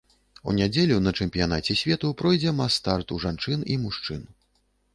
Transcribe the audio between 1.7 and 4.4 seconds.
свету пройдзе мас-старт у жанчын і мужчын.